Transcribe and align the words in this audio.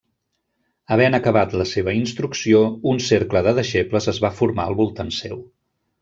Havent 0.93 1.17
acabat 1.17 1.51
la 1.61 1.65
seva 1.71 1.93
instrucció, 1.97 2.61
un 2.93 3.01
cercle 3.09 3.43
de 3.49 3.53
deixebles 3.59 4.09
es 4.13 4.21
va 4.25 4.33
formar 4.39 4.65
al 4.67 4.79
voltant 4.81 5.13
seu. 5.19 5.43